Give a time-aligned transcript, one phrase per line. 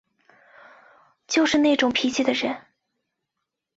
[1.27, 2.59] 就是那种脾气的人